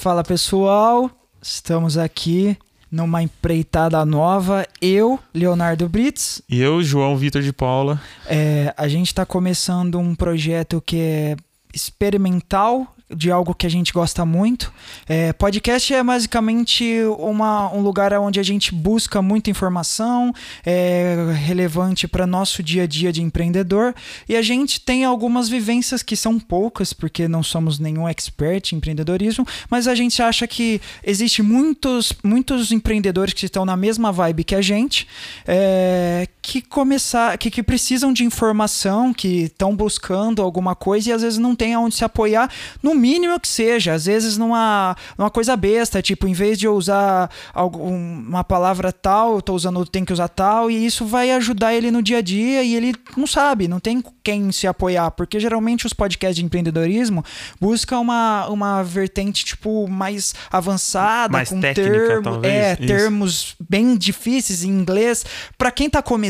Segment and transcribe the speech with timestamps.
[0.00, 1.10] Fala pessoal,
[1.42, 2.56] estamos aqui
[2.90, 4.66] numa empreitada nova.
[4.80, 6.40] Eu, Leonardo Brits.
[6.48, 8.00] E eu, João Vitor de Paula.
[8.24, 11.36] É, a gente está começando um projeto que é
[11.74, 14.72] experimental de algo que a gente gosta muito.
[15.08, 20.32] É, podcast é basicamente uma, um lugar onde a gente busca muita informação
[20.64, 23.94] é, relevante para nosso dia a dia de empreendedor
[24.28, 28.76] e a gente tem algumas vivências que são poucas porque não somos nenhum expert em
[28.76, 34.44] empreendedorismo, mas a gente acha que existe muitos muitos empreendedores que estão na mesma vibe
[34.44, 35.06] que a gente,
[35.46, 41.22] é, que começar, que, que precisam de informação, que estão buscando alguma coisa e às
[41.22, 42.50] vezes não tem aonde se apoiar.
[42.82, 46.74] No mínimo que seja, às vezes numa, numa coisa besta, tipo, em vez de eu
[46.74, 51.30] usar algum, uma palavra tal, eu tô usando tem que usar tal, e isso vai
[51.32, 55.10] ajudar ele no dia a dia e ele não sabe, não tem quem se apoiar,
[55.10, 57.24] porque geralmente os podcasts de empreendedorismo
[57.60, 62.54] buscam uma, uma vertente, tipo, mais avançada, mais com técnica, termo, talvez.
[62.54, 62.86] é, Isso.
[62.86, 65.24] termos bem difíceis em inglês.
[65.58, 66.29] Para quem tá começando,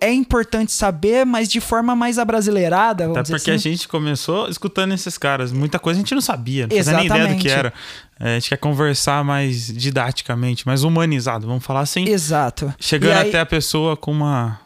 [0.00, 3.50] é importante saber, mas de forma mais abrasileirada, Até porque assim.
[3.52, 5.52] a gente começou escutando esses caras.
[5.52, 7.72] Muita coisa a gente não sabia, não fazia nem ideia do que era.
[8.18, 12.04] É, a gente quer conversar mais didaticamente, mais humanizado, vamos falar assim.
[12.08, 12.72] Exato.
[12.78, 14.58] Chegando aí- até a pessoa com uma,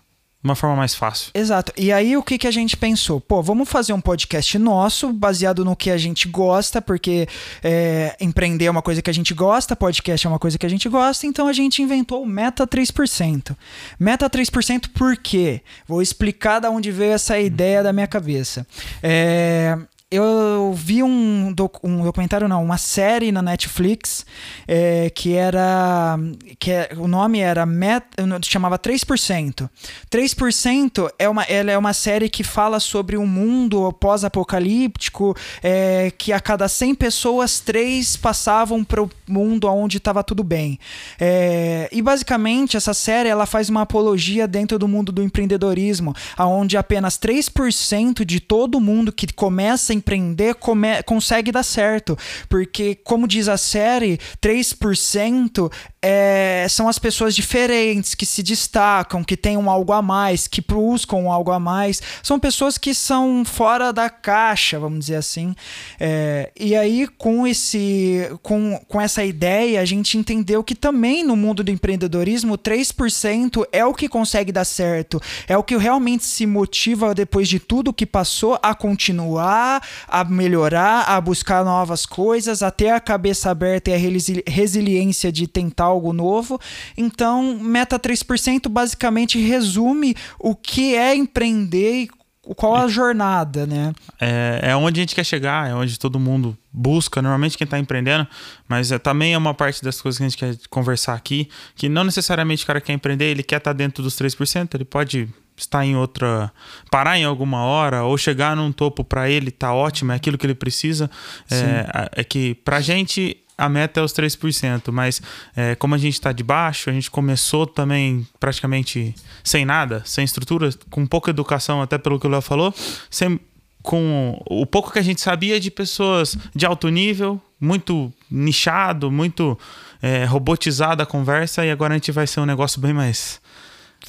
[0.45, 1.31] uma forma mais fácil.
[1.33, 1.73] Exato.
[1.75, 3.19] E aí o que, que a gente pensou?
[3.19, 7.27] Pô, vamos fazer um podcast nosso, baseado no que a gente gosta, porque
[7.63, 10.69] é, empreender é uma coisa que a gente gosta, podcast é uma coisa que a
[10.69, 13.57] gente gosta, então a gente inventou o Meta 3%.
[13.99, 15.63] Meta 3% por quê?
[15.89, 18.67] Vou explicar da onde veio essa ideia da minha cabeça.
[19.03, 19.79] É,
[20.15, 24.25] eu vi um, doc- um documentário, não, uma série na Netflix
[24.67, 26.19] é, que era.
[26.59, 28.07] que é- o nome era Met,
[28.45, 29.69] chamava 3%.
[30.11, 36.33] 3% é uma, ela é uma série que fala sobre um mundo pós-apocalíptico é, que
[36.33, 40.79] a cada 100 pessoas, 3 passavam para o mundo onde estava tudo bem.
[41.21, 46.77] É, e basicamente essa série ela faz uma apologia dentro do mundo do empreendedorismo, aonde
[46.77, 52.17] apenas 3% de todo mundo que começa a empreender come- consegue dar certo.
[52.49, 55.73] Porque, como diz a série, 3%
[56.03, 60.61] é, são as pessoas diferentes, que se destacam, que têm um algo a mais, que
[60.61, 62.03] buscam um algo a mais.
[62.23, 65.55] São pessoas que são fora da caixa, vamos dizer assim.
[65.99, 71.37] É, e aí, com, esse, com, com essa ideia, a gente entendeu que também no
[71.37, 76.47] mundo do empreendedorismo, 3% é o que consegue dar certo, é o que realmente se
[76.47, 82.71] motiva depois de tudo que passou a continuar, a melhorar, a buscar novas coisas, a
[82.71, 86.61] ter a cabeça aberta e a resili- resiliência de tentar algo novo.
[86.97, 92.11] Então, Meta 3% basicamente resume o que é empreender e
[92.57, 93.93] qual a jornada, né?
[94.21, 97.79] É, é onde a gente quer chegar, é onde todo mundo busca, normalmente quem está
[97.79, 98.27] empreendendo,
[98.69, 101.89] mas é, também é uma parte das coisas que a gente quer conversar aqui, que
[101.89, 105.85] não necessariamente o cara quer empreender, ele quer estar dentro dos 3%, ele pode estar
[105.85, 106.53] em outra,
[106.91, 110.47] parar em alguma hora ou chegar num topo para ele, tá ótimo, é aquilo que
[110.47, 111.11] ele precisa.
[111.51, 115.23] É, a- é que pra gente a meta é os 3%, mas
[115.55, 119.15] é, como a gente está de baixo, a gente começou também praticamente
[119.45, 122.75] sem nada, sem estrutura, com pouca educação, até pelo que o Léo falou,
[123.09, 123.39] sem,
[123.81, 129.57] com o pouco que a gente sabia de pessoas de alto nível, muito nichado, muito
[130.03, 133.41] é, robotizada a conversa, e agora a gente vai ser um negócio bem mais.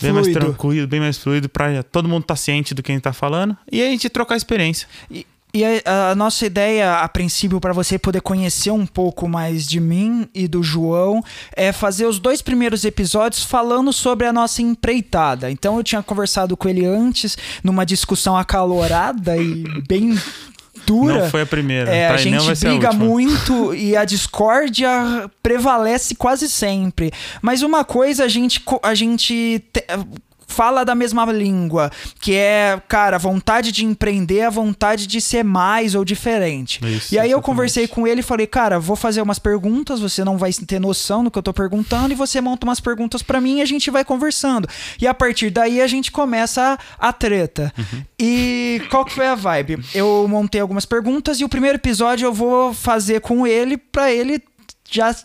[0.02, 3.04] Bem mais tranquilo, bem mais fluido, para todo mundo estar ciente do que a gente
[3.04, 4.88] tá falando e a gente trocar experiência.
[5.10, 9.66] E, e a, a nossa ideia, a princípio, para você poder conhecer um pouco mais
[9.66, 11.24] de mim e do João,
[11.56, 15.50] é fazer os dois primeiros episódios falando sobre a nossa empreitada.
[15.50, 20.20] Então eu tinha conversado com ele antes, numa discussão acalorada e bem
[20.86, 21.22] dura.
[21.24, 21.94] Não foi a primeira.
[21.94, 23.06] É, a gente a briga última.
[23.06, 24.90] muito e a discórdia
[25.42, 27.12] prevalece quase sempre.
[27.42, 29.86] Mas uma coisa a gente, a gente te-
[30.48, 35.44] fala da mesma língua, que é, cara, a vontade de empreender, a vontade de ser
[35.44, 36.80] mais ou diferente.
[36.86, 40.24] Isso, e aí eu conversei com ele e falei, cara, vou fazer umas perguntas, você
[40.24, 43.42] não vai ter noção do que eu tô perguntando e você monta umas perguntas pra
[43.42, 44.68] mim e a gente vai conversando.
[45.00, 47.74] E a partir daí a gente começa a, a treta.
[47.78, 48.04] Uhum.
[48.20, 49.80] E qual que foi a vibe?
[49.94, 54.42] Eu montei algumas perguntas e o primeiro episódio eu vou fazer com ele pra ele
[54.96, 55.16] já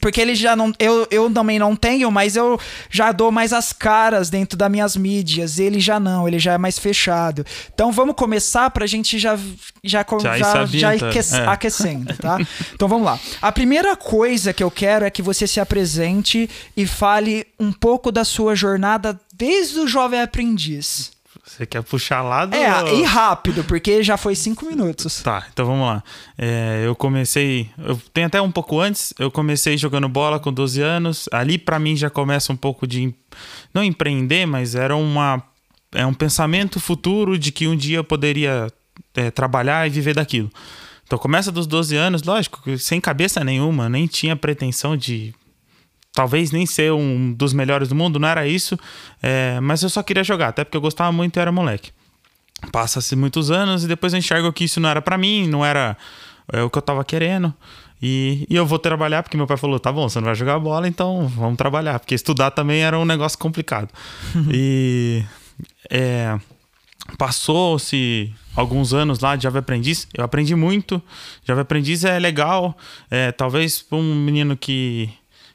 [0.00, 2.58] porque ele já não eu, eu também não tenho, mas eu
[2.90, 5.58] já dou mais as caras dentro das minhas mídias.
[5.58, 7.44] Ele já não, ele já é mais fechado.
[7.72, 9.38] Então vamos começar pra gente já
[9.82, 11.46] já Já já, já aque- é.
[11.46, 12.38] aquecendo, tá?
[12.74, 13.18] Então vamos lá.
[13.40, 18.10] A primeira coisa que eu quero é que você se apresente e fale um pouco
[18.12, 21.10] da sua jornada desde o jovem aprendiz.
[21.52, 22.54] Você quer puxar lá do...
[22.56, 25.22] É, e rápido, porque já foi cinco minutos.
[25.22, 26.02] Tá, então vamos lá.
[26.38, 27.68] É, eu comecei.
[27.76, 29.12] Eu tenho até um pouco antes.
[29.18, 31.28] Eu comecei jogando bola com 12 anos.
[31.30, 33.14] Ali, para mim, já começa um pouco de.
[33.74, 35.42] Não empreender, mas era uma.
[35.94, 38.68] É um pensamento futuro de que um dia eu poderia
[39.14, 40.50] é, trabalhar e viver daquilo.
[41.04, 45.34] Então começa dos 12 anos, lógico, sem cabeça nenhuma, nem tinha pretensão de
[46.12, 48.78] talvez nem ser um dos melhores do mundo, não era isso,
[49.22, 51.90] é, mas eu só queria jogar, até porque eu gostava muito e era moleque.
[52.70, 55.96] Passa-se muitos anos e depois eu enxergo que isso não era para mim, não era
[56.52, 57.52] é, o que eu tava querendo.
[58.00, 60.58] E, e, eu vou trabalhar, porque meu pai falou: tá bom, você não vai jogar
[60.58, 62.00] bola, então vamos trabalhar.
[62.00, 63.88] Porque estudar também era um negócio complicado.
[64.52, 65.24] e
[65.88, 66.36] é,
[67.16, 71.00] passou-se alguns anos lá de Java Aprendiz, eu aprendi muito.
[71.46, 72.76] Java Aprendiz é legal,
[73.10, 75.08] é, talvez para um menino que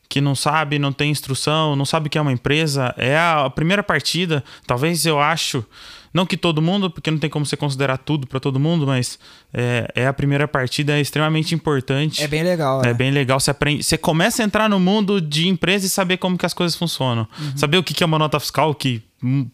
[0.10, 3.50] que não sabe, não tem instrução, não sabe o que é uma empresa, é a
[3.50, 4.44] primeira partida.
[4.66, 5.66] Talvez eu acho,
[6.14, 9.20] não que todo mundo, porque não tem como você considerar tudo para todo mundo, mas
[9.54, 12.24] é, é, a primeira partida, é extremamente importante.
[12.24, 12.84] É bem legal.
[12.84, 13.40] É, é, bem legal.
[13.40, 16.54] Você aprende, você começa a entrar no mundo de empresa e saber como que as
[16.54, 17.28] coisas funcionam.
[17.40, 17.58] Uhum.
[17.58, 19.04] Saber o que é uma nota fiscal, que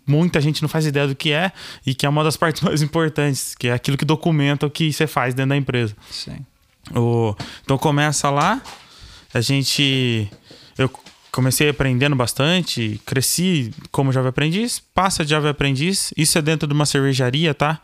[0.06, 1.52] muita gente não faz ideia do que é,
[1.86, 4.92] e que é uma das partes mais importantes, que é aquilo que documenta o que
[4.94, 5.96] você faz dentro da empresa.
[6.12, 6.38] Sim.
[6.96, 8.62] O, então começa lá,
[9.34, 10.30] a gente
[10.78, 10.90] eu
[11.32, 16.74] comecei aprendendo bastante, cresci como Java Aprendiz, passa de Java Aprendiz, isso é dentro de
[16.74, 17.80] uma cervejaria, tá?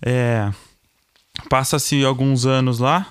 [0.00, 0.50] É,
[1.48, 3.06] Passa-se alguns anos lá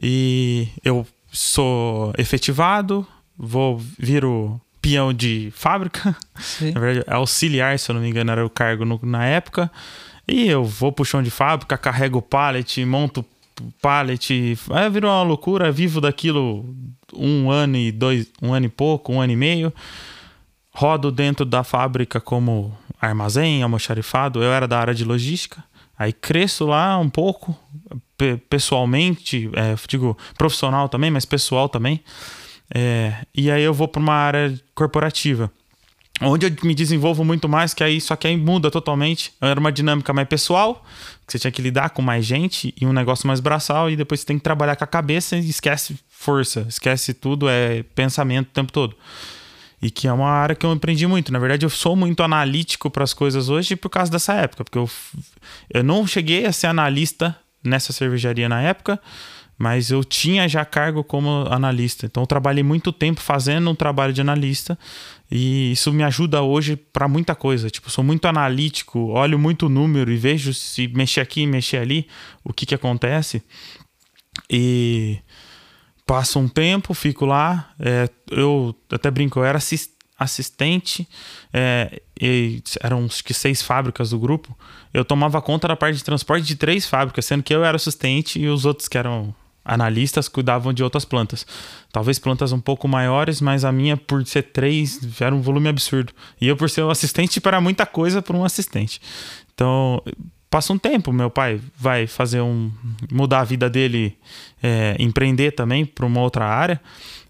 [0.00, 6.72] e eu sou efetivado, vou viro peão de fábrica, Sim.
[6.72, 9.70] na verdade auxiliar, se eu não me engano era o cargo no, na época,
[10.26, 13.24] e eu vou pro chão de fábrica, carrego o pallet, monto
[13.80, 16.74] pallet, aí virou uma loucura, vivo daquilo
[17.14, 19.72] um ano e dois, um ano e pouco, um ano e meio.
[20.72, 24.42] Rodo dentro da fábrica como armazém, almoxarifado.
[24.42, 25.62] Eu era da área de logística.
[25.98, 27.54] Aí cresço lá um pouco,
[28.48, 32.00] pessoalmente, é, digo profissional também, mas pessoal também.
[32.74, 35.52] É, e aí eu vou para uma área corporativa
[36.20, 39.32] onde eu me desenvolvo muito mais, que aí só que aí muda totalmente.
[39.40, 40.84] Era uma dinâmica mais pessoal,
[41.26, 44.20] que você tinha que lidar com mais gente e um negócio mais braçal e depois
[44.20, 48.52] você tem que trabalhar com a cabeça e esquece força, esquece tudo, é pensamento o
[48.52, 48.94] tempo todo.
[49.82, 51.32] E que é uma área que eu aprendi muito.
[51.32, 54.78] Na verdade, eu sou muito analítico para as coisas hoje por causa dessa época, porque
[54.78, 54.90] eu,
[55.72, 57.34] eu não cheguei a ser analista
[57.64, 59.00] nessa cervejaria na época,
[59.60, 62.06] mas eu tinha já cargo como analista.
[62.06, 64.78] Então eu trabalhei muito tempo fazendo um trabalho de analista
[65.30, 67.68] e isso me ajuda hoje para muita coisa.
[67.68, 72.08] Tipo, sou muito analítico, olho muito número e vejo se mexer aqui, mexer ali,
[72.42, 73.42] o que que acontece.
[74.48, 75.18] E
[76.06, 77.70] passo um tempo, fico lá.
[77.78, 79.58] É, eu até brinco, eu era
[80.18, 81.06] assistente,
[81.52, 82.00] é,
[82.82, 84.56] eram acho que seis fábricas do grupo.
[84.94, 88.40] Eu tomava conta da parte de transporte de três fábricas, sendo que eu era assistente
[88.40, 89.34] e os outros que eram
[89.64, 91.46] analistas cuidavam de outras plantas.
[91.92, 96.12] Talvez plantas um pouco maiores, mas a minha, por ser três, era um volume absurdo.
[96.40, 99.00] E eu, por ser um assistente, para muita coisa para um assistente.
[99.54, 100.02] Então,
[100.48, 102.70] passa um tempo, meu pai vai fazer um.
[103.10, 104.16] mudar a vida dele,
[104.62, 106.80] é, empreender também para uma outra área.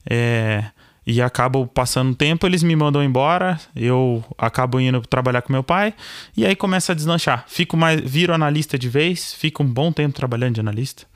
[0.09, 0.65] É,
[1.07, 5.93] e acabo passando tempo, eles me mandam embora, eu acabo indo trabalhar com meu pai,
[6.37, 7.45] e aí começa a deslanchar.
[7.49, 11.07] Fico mais, viro analista de vez, fico um bom tempo trabalhando de analista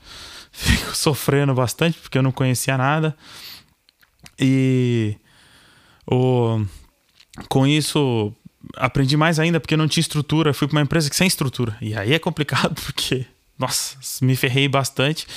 [0.55, 3.15] fico sofrendo bastante porque eu não conhecia nada.
[4.39, 5.15] E
[6.09, 6.65] o,
[7.49, 8.33] com isso
[8.75, 10.53] aprendi mais ainda porque não tinha estrutura.
[10.53, 11.77] Fui para uma empresa que sem estrutura.
[11.81, 13.25] E aí é complicado porque,
[13.57, 15.27] nossa, me ferrei bastante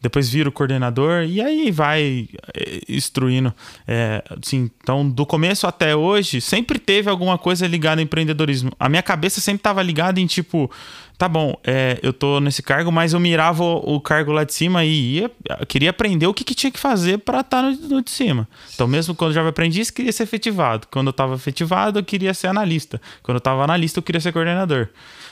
[0.00, 3.52] depois vira o coordenador e aí vai eh, instruindo.
[3.86, 8.70] É, assim, então, do começo até hoje, sempre teve alguma coisa ligada ao empreendedorismo.
[8.78, 10.70] A minha cabeça sempre estava ligada em tipo,
[11.18, 14.84] tá bom, é, eu tô nesse cargo, mas eu mirava o, cargo lá de cima
[14.84, 15.30] e ia,
[15.66, 18.48] queria aprender o que, que tinha que fazer para estar tá no, no, de cima.
[18.72, 20.86] Então, mesmo quando eu já aprendi, eu queria ser efetivado.
[20.88, 23.00] Quando eu estava efetivado, eu queria ser analista.
[23.20, 24.88] Quando eu estava analista, eu queria ser coordenador.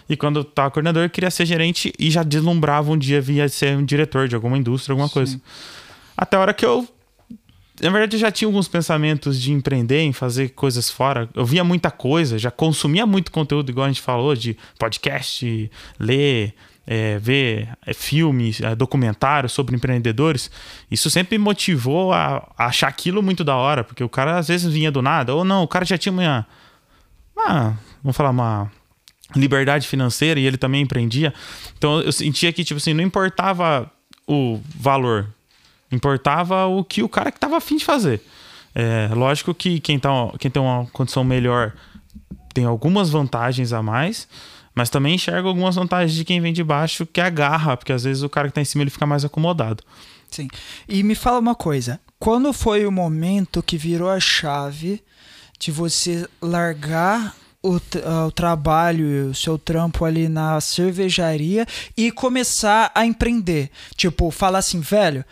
[0.08, 3.48] E quando eu tava coordenador, eu queria ser gerente e já deslumbrava um dia via
[3.48, 5.14] ser um diretor de alguma indústria, alguma Sim.
[5.14, 5.40] coisa.
[6.16, 6.88] Até a hora que eu.
[7.80, 11.28] Na verdade, eu já tinha alguns pensamentos de empreender, em fazer coisas fora.
[11.34, 16.54] Eu via muita coisa, já consumia muito conteúdo, igual a gente falou, de podcast, ler,
[16.86, 20.50] é, ver é, filmes, é, documentários sobre empreendedores,
[20.90, 24.48] isso sempre me motivou a, a, achar aquilo muito da hora, porque o cara às
[24.48, 26.46] vezes vinha do nada, ou não, o cara já tinha uma.
[27.36, 28.70] uma vamos falar, uma
[29.34, 31.34] liberdade financeira e ele também empreendia.
[31.76, 33.90] Então eu sentia que, tipo assim, não importava
[34.26, 35.28] o valor,
[35.96, 38.22] importava o que o cara que estava afim de fazer.
[38.74, 41.72] É, lógico que quem, tá, quem tem uma condição melhor
[42.52, 44.28] tem algumas vantagens a mais,
[44.74, 47.94] Mas também enxergo algumas vantagens de quem vem de baixo, que é a garra, porque
[47.94, 49.82] às vezes o cara que tá em cima ele fica mais acomodado.
[50.30, 50.48] Sim.
[50.86, 55.02] E me fala uma coisa: quando foi o momento que virou a chave
[55.58, 62.92] de você largar o, uh, o trabalho, o seu trampo ali na cervejaria e começar
[62.94, 63.70] a empreender?
[63.96, 65.24] Tipo, falar assim, velho,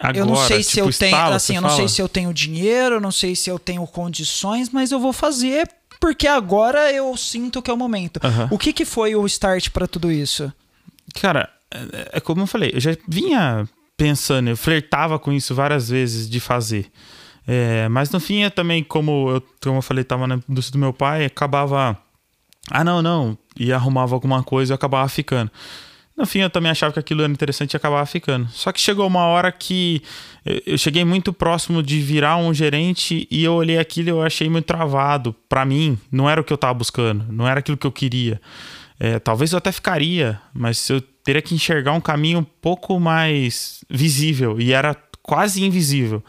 [0.00, 1.88] Agora, eu não sei tipo, se eu tenho, assim, eu não sei fala?
[1.88, 5.68] se eu tenho dinheiro, eu não sei se eu tenho condições, mas eu vou fazer
[6.00, 8.18] porque agora eu sinto que é o momento.
[8.24, 8.48] Aham.
[8.50, 10.50] O que que foi o start pra tudo isso?
[11.20, 15.90] Cara, é, é como eu falei, eu já vinha pensando, eu flertava com isso várias
[15.90, 16.90] vezes de fazer.
[17.46, 20.78] É, mas no fim, eu também, como eu, como eu falei, tava na indústria do
[20.78, 21.98] meu pai, acabava.
[22.70, 23.36] Ah, não, não.
[23.58, 25.50] E arrumava alguma coisa e eu acabava ficando.
[26.20, 28.46] No fim, eu também achava que aquilo era interessante e acabava ficando.
[28.50, 30.02] Só que chegou uma hora que
[30.66, 34.46] eu- cheguei muito próximo de virar um gerente e eu olhei aquilo e eu achei
[34.50, 35.34] muito travado.
[35.48, 38.38] Pra mim, não era o que eu tava buscando, não era aquilo que eu queria.
[38.98, 43.82] É, talvez eu até ficaria, mas eu teria que enxergar um caminho um pouco mais
[43.88, 46.22] visível e era quase invisível.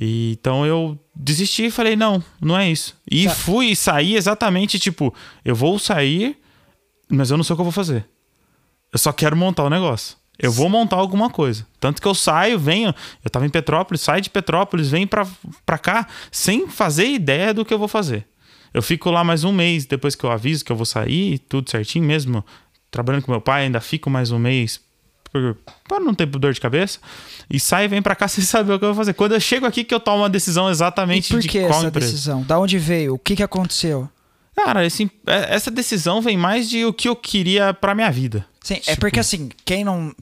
[0.00, 2.96] E, então eu desisti e falei, não, não é isso.
[3.08, 3.30] E Tá.
[3.30, 5.14] fui e saí exatamente tipo,
[5.44, 6.36] eu vou sair,
[7.08, 8.04] mas eu não sei o que eu vou fazer.
[8.92, 10.16] Eu só quero montar o negócio.
[10.38, 11.66] Eu vou montar alguma coisa.
[11.78, 12.94] Tanto que eu saio, venho.
[13.24, 15.26] Eu tava em Petrópolis, saio de Petrópolis, venho pra,
[15.64, 18.26] pra cá sem fazer ideia do que eu vou fazer.
[18.74, 21.70] Eu fico lá mais um mês depois que eu aviso que eu vou sair, tudo
[21.70, 22.44] certinho mesmo.
[22.90, 24.80] Trabalhando com meu pai, ainda fico mais um mês
[25.88, 26.98] pra não ter dor de cabeça.
[27.48, 29.14] E saio e venho pra cá sem saber o que eu vou fazer.
[29.14, 31.86] Quando eu chego aqui que eu tomo uma decisão E exatamente por de que essa
[31.86, 32.06] empresa.
[32.12, 32.42] decisão?
[32.42, 33.14] Da onde veio?
[33.14, 34.08] O que que aconteceu?
[34.56, 38.44] Cara, esse- é- essa decisão vem mais de o que eu queria pra minha vida.
[38.62, 40.14] Sim, é Tipo- porque assim, quem não,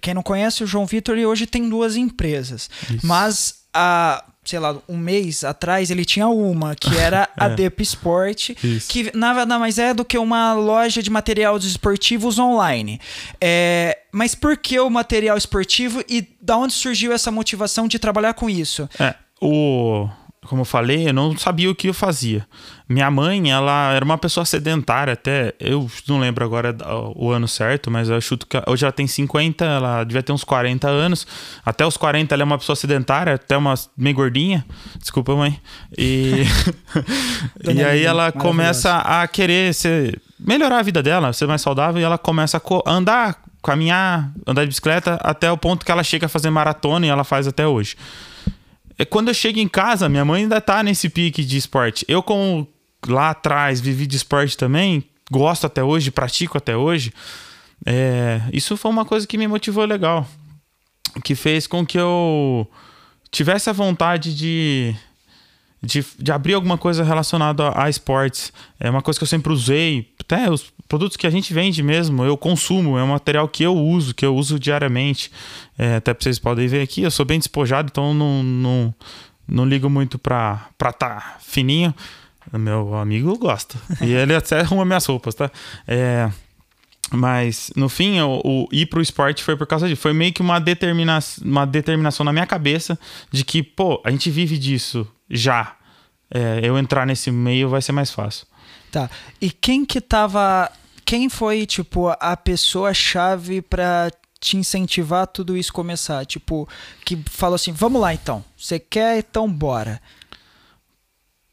[0.00, 2.68] quem não conhece o João Vitor, ele hoje tem duas empresas.
[2.90, 3.06] Isso.
[3.06, 7.54] Mas há, sei lá, um mês atrás ele tinha uma, que era a É.
[7.54, 8.88] Dep Sport, Isso.
[8.88, 12.98] que nada mais é do que uma loja de materiais esportivos online.
[13.40, 18.34] É, mas por que o material esportivo e da onde surgiu essa motivação de trabalhar
[18.34, 18.88] com isso?
[18.98, 20.08] É, o.
[20.48, 22.46] Como eu falei, eu não sabia o que eu fazia.
[22.88, 25.52] Minha mãe, ela era uma pessoa sedentária, até.
[25.60, 26.74] Eu não lembro agora
[27.14, 30.44] o ano certo, mas eu chuto que hoje ela tem 50, ela devia ter uns
[30.44, 31.26] 40 anos.
[31.66, 34.64] Até os 40 ela é uma pessoa sedentária, até uma meio gordinha.
[34.98, 35.60] Desculpa, mãe.
[35.98, 36.44] E,
[37.70, 42.04] e aí ela começa a querer ser, melhorar a vida dela, ser mais saudável, e
[42.04, 46.28] ela começa a andar, caminhar, andar de bicicleta até o ponto que ela chega a
[46.28, 47.96] fazer maratona e ela faz até hoje.
[48.98, 52.04] É quando eu chego em casa, minha mãe ainda tá nesse pique de esporte.
[52.08, 52.66] Eu, como
[53.06, 57.12] lá atrás vivi de esporte também, gosto até hoje, pratico até hoje.
[57.86, 60.26] é, isso foi uma coisa que me motivou legal.
[61.24, 62.68] Que fez com que eu
[63.30, 64.94] tivesse a vontade de,
[65.82, 68.52] de, de abrir alguma coisa relacionada a, a esportes.
[68.78, 70.12] É uma coisa que eu sempre usei.
[70.20, 72.98] Até os produtos que a gente vende mesmo, eu consumo.
[72.98, 75.30] É um material que eu uso, que eu uso diariamente.
[75.78, 78.94] É, até vocês podem ver aqui, eu sou bem despojado, então não, não,
[79.46, 81.94] não ligo muito pra estar tá fininho.
[82.52, 83.78] Meu amigo gosta.
[84.00, 85.50] E ele até arruma minhas roupas, tá?
[85.86, 86.30] É,
[87.10, 90.00] mas, no fim, o, o ir pro esporte foi por causa disso.
[90.00, 92.98] Foi meio que uma, determina uma determinação na minha cabeça
[93.30, 95.76] de que, pô, a gente vive disso já.
[96.30, 98.46] É, eu entrar nesse meio vai ser mais fácil.
[98.90, 99.10] Tá.
[99.40, 100.70] E quem que tava.
[101.04, 106.24] Quem foi, tipo, a pessoa-chave pra te incentivar a tudo isso começar?
[106.26, 106.68] Tipo,
[107.04, 108.44] que falou assim: vamos lá então.
[108.56, 110.00] Você quer, então bora.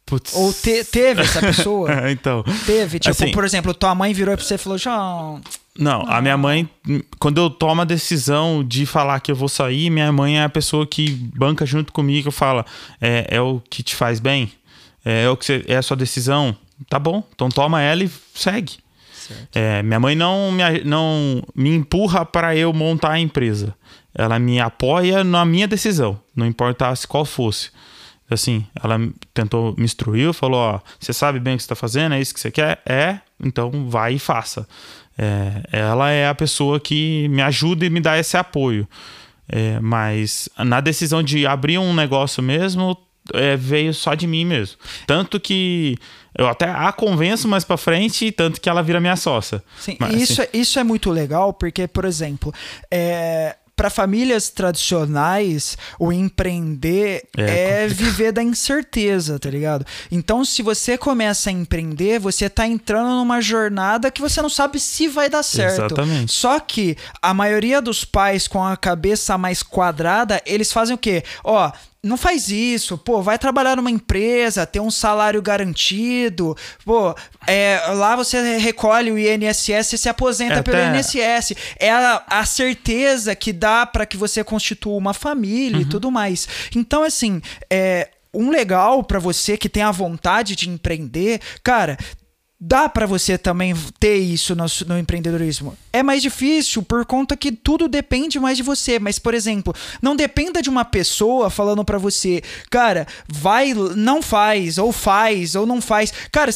[0.06, 0.34] Putz.
[0.36, 1.90] Ou te- teve essa pessoa?
[2.12, 2.44] então.
[2.66, 5.42] Teve, tipo, Assim- por exemplo, tua mãe virou pra você e falou: João.
[5.78, 6.70] Não, a minha mãe,
[7.20, 10.50] quando eu tomo a decisão de falar que eu vou sair, minha mãe é a
[10.50, 12.66] pessoa que banca junto comigo e fala:
[13.02, 14.52] é, é o que te faz bem?
[15.04, 16.56] É, é o que você, é a sua decisão?
[16.90, 18.74] Tá bom, então toma ela e segue.
[19.56, 23.74] É, minha mãe não me, não me empurra para eu montar a empresa.
[24.14, 27.70] Ela me apoia na minha decisão, não importasse qual fosse.
[28.30, 28.98] Assim, ela
[29.34, 32.34] tentou me instruir, falou: Ó, você sabe bem o que você está fazendo, é isso
[32.34, 32.82] que você quer?
[32.86, 34.68] É, então vai e faça.
[35.18, 38.88] É, ela é a pessoa que me ajuda e me dá esse apoio.
[39.48, 42.98] É, mas na decisão de abrir um negócio mesmo,
[43.34, 44.78] é, veio só de mim mesmo.
[45.06, 45.96] Tanto que
[46.38, 49.64] eu até a convenço mais pra frente, tanto que ela vira minha sócia.
[49.80, 52.52] Sim, Mas, isso, assim, é- isso é muito legal porque, por exemplo,
[52.92, 59.86] é, para famílias tradicionais, o empreender É é, viver da incerteza, tá ligado?
[60.12, 64.80] Então, se você começa a empreender, você tá entrando numa jornada que você não sabe
[64.80, 65.86] se vai dar certo.
[65.86, 66.32] Exatamente.
[66.32, 71.24] Só que a maioria dos pais com a cabeça mais quadrada, eles fazem o quê?
[71.44, 71.72] Ó,
[72.06, 77.16] não faz isso, pô, vai trabalhar numa empresa, ter um salário garantido, pô,
[77.48, 81.56] é, lá você recolhe o INSS e se aposenta É, pelo até- INSS.
[81.80, 85.82] É a, a certeza que dá para que você constitua uma família Uhum.
[85.82, 86.48] e tudo mais.
[86.76, 91.98] Então, assim, é um legal para você que tem a vontade de empreender, cara.
[92.60, 95.78] Dá para você também ter isso no, no empreendedorismo.
[95.92, 98.98] É mais difícil por conta que tudo depende mais de você.
[98.98, 104.78] Mas, por exemplo, não dependa de uma pessoa falando pra você, cara, vai, não faz,
[104.78, 106.14] ou faz, ou não faz.
[106.32, 106.52] Cara,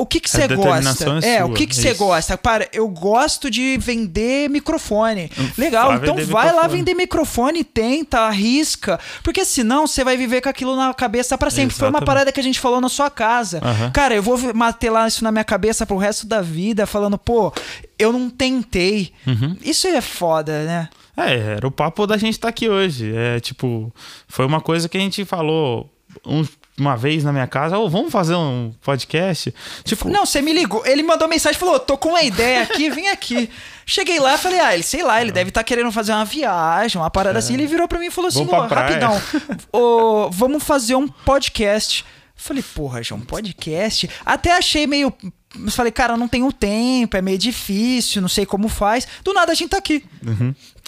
[0.00, 1.04] o que que você gosta?
[1.24, 1.98] é É, o que que é você isso.
[1.98, 2.36] gosta?
[2.38, 5.30] Para, eu gosto de vender microfone.
[5.58, 6.68] Legal, vai então vai lá microfone.
[6.78, 11.74] vender microfone, tenta, arrisca, porque senão você vai viver com aquilo na cabeça pra sempre.
[11.76, 12.06] Foi uma Exatamente.
[12.06, 13.60] parada que a gente falou na sua casa.
[13.62, 13.90] Aham.
[13.90, 17.52] Cara, eu vou matelar isso na minha cabeça pro resto da vida, falando, pô,
[17.98, 19.12] eu não tentei.
[19.26, 19.56] Uhum.
[19.62, 20.88] Isso é foda, né?
[21.16, 23.12] É, era o papo da gente estar aqui hoje.
[23.14, 23.92] É tipo,
[24.26, 25.90] foi uma coisa que a gente falou
[26.26, 26.46] um-
[26.78, 29.54] uma vez na minha casa, ô, vamos fazer um podcast?
[29.84, 30.84] Tipo, Não, você me ligou.
[30.86, 33.50] Ele mandou mensagem e falou: tô com uma ideia aqui, vem aqui.
[33.84, 37.10] Cheguei lá falei, ah, ele, sei lá, ele deve estar querendo fazer uma viagem, uma
[37.10, 37.54] parada assim.
[37.54, 38.44] Ele virou pra mim e falou assim: É.
[38.46, 42.04] Vamos "Ô, pra praia." rapidão, ô, vamos fazer um podcast.
[42.34, 44.08] Falei, porra, João, podcast?
[44.24, 45.12] Até achei meio.
[45.56, 49.06] Mas falei, cara, não tenho tempo, é meio difícil, não sei como faz.
[49.24, 50.04] Do nada a gente tá aqui.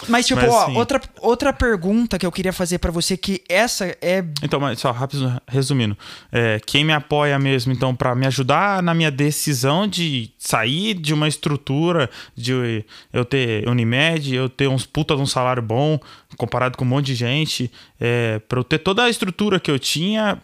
[0.08, 0.46] Mas, tipo, Uhum.
[0.46, 4.24] Mas, ó, assim- outra, outra pergunta que eu queria fazer pra você, que essa é
[4.42, 5.96] Então, mas só rápido, resumindo,
[6.30, 11.12] é, quem me apoia mesmo, então, para me ajudar na minha decisão de sair de
[11.12, 15.98] uma estrutura de eu ter Unimed, eu ter uns puta de um salário bom
[16.36, 19.78] comparado com um monte de gente, é, para eu ter toda a estrutura que eu
[19.78, 20.38] tinha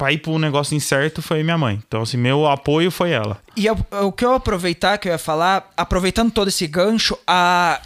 [0.00, 1.78] para ir para um negócio incerto foi minha mãe.
[1.86, 3.36] Então, assim, meu apoio foi ela.
[3.54, 7.82] E eu- o que eu aproveitar, que eu ia falar, aproveitando todo esse gancho, a.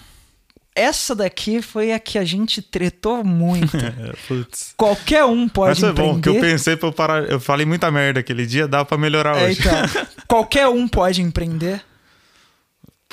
[0.76, 3.76] Essa daqui foi a que a gente tretou muito.
[3.76, 4.74] É, putz.
[4.76, 6.40] Qualquer um Mas pode foi bom, que eu empreender.
[6.52, 7.24] pensei pra eu parar.
[7.30, 9.60] Eu falei muita merda aquele dia, dá pra melhorar É, hoje.
[9.60, 9.72] então,
[10.28, 11.80] qualquer um pode empreender.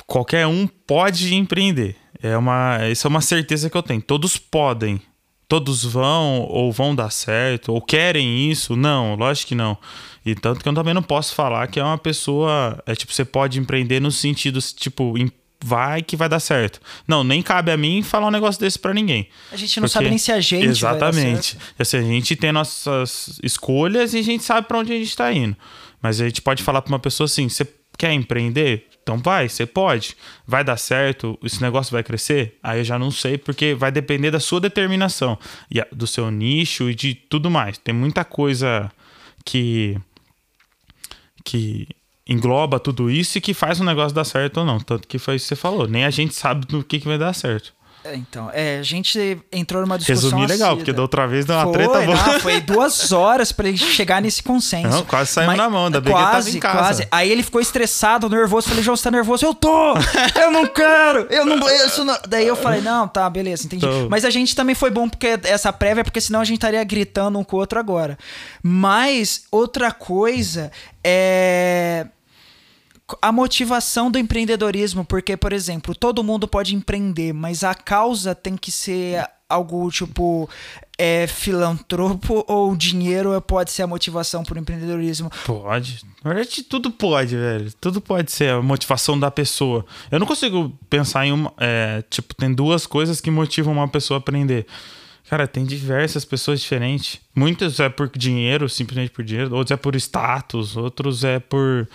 [0.06, 1.96] qualquer um pode empreender.
[2.22, 4.00] É uma, isso é uma certeza que eu tenho.
[4.00, 5.00] Todos podem.
[5.52, 8.74] Todos vão ou vão dar certo ou querem isso?
[8.74, 9.76] Não, lógico que não.
[10.24, 13.22] E tanto que eu também não posso falar que é uma pessoa, é tipo, você
[13.22, 15.12] pode empreender no sentido tipo,
[15.62, 16.80] vai que vai dar certo.
[17.06, 19.28] Não, nem cabe a mim falar um negócio desse pra ninguém.
[19.52, 21.58] A gente não sabe nem se a gente Exatamente.
[21.78, 25.30] Assim, a gente tem nossas escolhas e a gente sabe pra onde a gente tá
[25.30, 25.54] indo.
[26.00, 28.88] Mas a gente pode falar pra uma pessoa assim: você quer empreender?
[29.02, 30.16] Então vai, você pode.
[30.46, 31.38] Vai dar certo?
[31.42, 32.58] Esse negócio vai crescer?
[32.62, 35.38] Aí eu já não sei, porque vai depender da sua determinação,
[35.70, 37.78] e do seu nicho e de tudo mais.
[37.78, 38.90] Tem muita coisa
[39.44, 39.98] que.
[41.44, 41.88] que
[42.24, 44.78] engloba tudo isso e que faz um negócio dar certo ou não.
[44.78, 45.88] Tanto que foi isso que você falou.
[45.88, 47.74] Nem a gente sabe do que, que vai dar certo.
[48.04, 50.76] É, Então, é, a gente entrou numa discussão Resumir legal, acida.
[50.76, 52.16] porque da outra vez deu uma foi, treta boa.
[52.16, 54.88] não, foi duas horas pra ele chegar nesse consenso.
[54.88, 57.06] Não, quase saímos na mão, ainda bem em casa.
[57.10, 58.68] Aí ele ficou estressado, nervoso.
[58.68, 59.44] Falei, João, você tá nervoso?
[59.46, 59.94] Eu tô!
[60.40, 61.26] Eu não quero!
[61.30, 61.68] Eu não.
[61.68, 62.18] Isso não...
[62.28, 63.86] Daí eu falei, não, tá, beleza, entendi.
[63.86, 64.08] Tô.
[64.08, 67.38] Mas a gente também foi bom porque essa prévia, porque senão a gente estaria gritando
[67.38, 68.18] um com o outro agora.
[68.62, 70.70] Mas outra coisa
[71.04, 72.06] é
[73.20, 78.56] a motivação do empreendedorismo, porque, por exemplo, todo mundo pode empreender, mas a causa tem
[78.56, 80.48] que ser algo tipo
[80.98, 85.30] é, filantropo ou dinheiro pode ser a motivação para o empreendedorismo.
[85.44, 86.00] Pode.
[86.24, 87.72] Na verdade, tudo pode, velho.
[87.80, 89.84] Tudo pode ser a motivação da pessoa.
[90.10, 91.52] Eu não consigo pensar em uma.
[91.58, 94.66] é, tipo, tem duas coisas que motivam uma pessoa a aprender.
[95.32, 97.18] Cara, tem diversas pessoas diferentes.
[97.34, 99.54] Muitas é por dinheiro, simplesmente por dinheiro.
[99.54, 100.76] Outros é por status.
[100.76, 101.88] Outros é por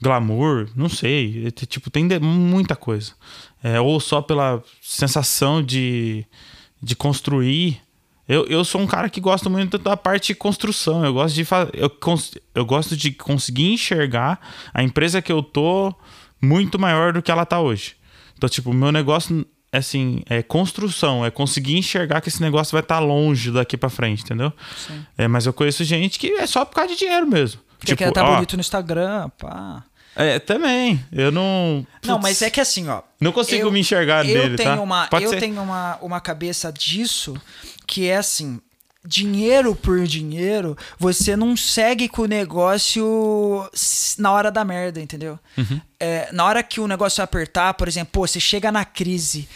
[0.00, 0.68] glamour.
[0.76, 1.48] Não sei.
[1.48, 3.10] É, Tipo, tem muita coisa.
[3.60, 6.24] É, ou só pela sensação de,
[6.80, 7.80] de construir.
[8.28, 11.04] Eu, eu sou um cara que gosta muito da parte de construção.
[11.04, 11.90] Eu gosto de eu,
[12.54, 14.38] eu gosto de conseguir enxergar
[14.72, 15.92] a empresa que eu tô
[16.40, 17.96] muito maior do que ela tá hoje.
[18.36, 19.44] Então, tipo, meu negócio
[19.78, 24.22] assim, é construção, é conseguir enxergar que esse negócio vai estar longe daqui pra frente,
[24.22, 24.52] entendeu?
[24.76, 25.04] Sim.
[25.16, 27.60] É, mas eu conheço gente que é só por causa de dinheiro mesmo.
[27.78, 29.82] Porque quer tá bonito no Instagram, pá.
[30.16, 31.04] É, também.
[31.12, 31.86] Eu não.
[32.04, 33.02] Não, Putz, mas é que assim, ó.
[33.20, 34.80] Não consigo eu- me enxergar eu nele, tenho tá?
[34.80, 35.40] Uma, Pode eu ser.
[35.40, 37.34] tenho uma, uma cabeça disso
[37.86, 38.60] que é assim.
[39.06, 43.68] Dinheiro por dinheiro, você não segue com o negócio
[44.18, 45.38] na hora da merda, entendeu?
[45.58, 45.80] Uhum.
[46.00, 49.46] É, na hora que o negócio apertar, por exemplo, pô, você chega na crise,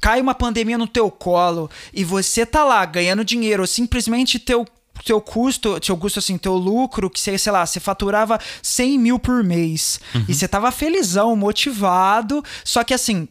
[0.00, 4.66] cai uma pandemia no teu colo e você tá lá ganhando dinheiro, ou simplesmente teu
[5.04, 9.18] teu custo, seu custo assim, teu lucro, que você, sei lá, você faturava 100 mil
[9.18, 10.26] por mês Uhum.
[10.28, 13.26] e você tava felizão, motivado, só que assim,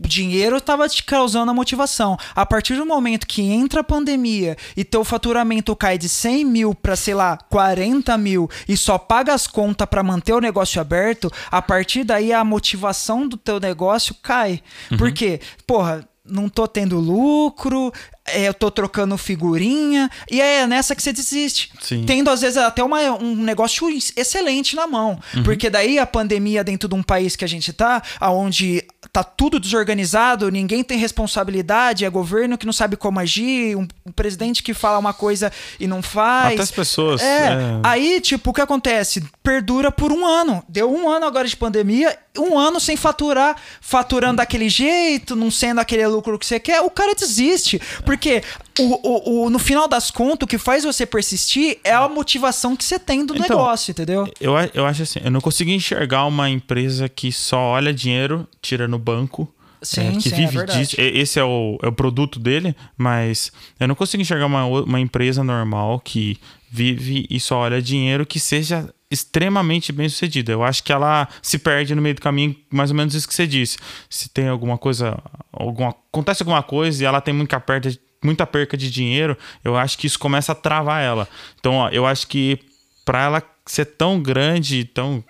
[0.00, 2.16] dinheiro estava te causando a motivação.
[2.34, 6.74] A partir do momento que entra a pandemia e teu faturamento cai de 100 mil
[6.74, 11.30] para, sei lá, 40 mil e só paga as contas para manter o negócio aberto,
[11.50, 14.62] a partir daí a motivação do teu negócio cai.
[14.90, 14.98] Uhum.
[14.98, 15.40] Por quê?
[15.66, 17.92] Porra, não tô tendo lucro,
[18.26, 21.70] é, eu tô trocando figurinha, e é nessa que você desiste.
[21.80, 22.04] Sim.
[22.06, 25.20] Tendo, às vezes, até uma, um negócio excelente na mão.
[25.34, 25.42] Uhum.
[25.42, 28.82] Porque daí a pandemia dentro de um país que a gente tá, onde
[29.14, 34.10] tá tudo desorganizado, ninguém tem responsabilidade, é governo que não sabe como agir, um, um
[34.10, 36.54] presidente que fala uma coisa e não faz.
[36.54, 37.22] Até as pessoas.
[37.22, 37.52] É.
[37.52, 37.56] é.
[37.84, 39.24] Aí, tipo, o que acontece?
[39.40, 40.64] Perdura por um ano.
[40.68, 45.80] Deu um ano agora de pandemia, um ano sem faturar, faturando daquele jeito, não sendo
[45.80, 47.80] aquele lucro que você quer, o cara desiste.
[48.04, 48.42] Porque
[48.78, 52.74] o, o, o, no final das contas, o que faz você persistir é a motivação
[52.76, 54.28] que você tem do então, negócio, entendeu?
[54.40, 58.88] Eu, eu acho assim, eu não consigo enxergar uma empresa que só olha dinheiro, tira
[58.88, 59.52] no banco.
[59.80, 60.96] Sim, é, que sim, é vive é disso.
[60.98, 65.44] Esse é o, é o produto dele, mas eu não consigo enxergar uma, uma empresa
[65.44, 66.38] normal que
[66.70, 70.52] vive e só olha dinheiro que seja extremamente bem sucedida.
[70.52, 73.34] Eu acho que ela se perde no meio do caminho, mais ou menos isso que
[73.34, 73.78] você disse.
[74.08, 75.16] Se tem alguma coisa,
[75.52, 79.98] alguma, acontece alguma coisa e ela tem muita perda, muita perca de dinheiro, eu acho
[79.98, 81.28] que isso começa a travar ela.
[81.58, 82.58] Então, ó, eu acho que
[83.04, 85.22] para ela ser tão grande, tão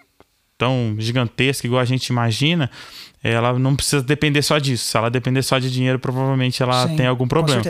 [0.56, 2.70] tão gigantesca igual a gente imagina,
[3.22, 4.84] ela não precisa depender só disso.
[4.84, 7.62] Se ela depender só de dinheiro, provavelmente ela Sim, tem algum problema.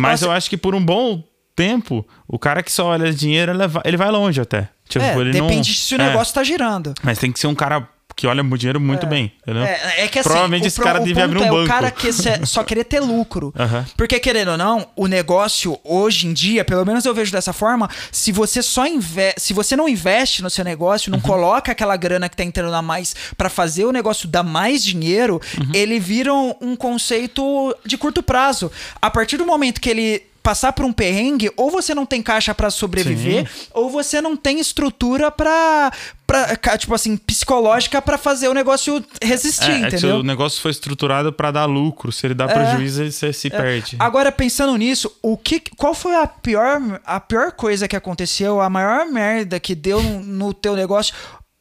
[0.00, 1.24] Mas eu acho que por um bom
[1.56, 3.52] tempo, o cara que só olha dinheiro,
[3.84, 4.68] ele vai, longe até.
[4.88, 6.94] Tipo, é, depende não, se o negócio é, tá girando.
[7.02, 9.62] Mas tem que ser um cara que olha o dinheiro muito é, bem, entendeu?
[9.62, 11.64] É, é que assim, Provavelmente esse cara devia abrir um é banco.
[11.64, 12.08] o cara que
[12.46, 13.52] só querer ter lucro.
[13.58, 13.84] Uhum.
[13.94, 17.90] Porque, querendo ou não, o negócio, hoje em dia, pelo menos eu vejo dessa forma,
[18.10, 21.24] se você só investe, se você não investe no seu negócio, não uhum.
[21.24, 25.38] coloca aquela grana que tá entrando a mais para fazer o negócio dar mais dinheiro,
[25.58, 25.70] uhum.
[25.74, 28.72] ele vira um, um conceito de curto prazo.
[29.00, 32.54] A partir do momento que ele passar por um perrengue, ou você não tem caixa
[32.54, 33.66] para sobreviver, Sim.
[33.74, 35.90] ou você não tem estrutura para
[36.24, 40.10] para tipo assim, psicológica para fazer o negócio resistir, é, entendeu?
[40.10, 43.48] É o negócio foi estruturado para dar lucro, se ele dá é, prejuízo, você se
[43.48, 43.50] é.
[43.50, 43.96] perde.
[43.98, 48.70] Agora pensando nisso, o que qual foi a pior a pior coisa que aconteceu, a
[48.70, 51.12] maior merda que deu no, no teu negócio?